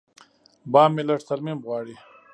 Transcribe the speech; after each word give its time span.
بام 0.71 0.89
مې 0.95 1.03
لږ 1.09 1.21
ترمیم 1.29 1.59
غواړي. 1.65 1.95